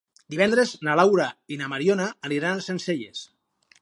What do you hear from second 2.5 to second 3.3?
a Sencelles.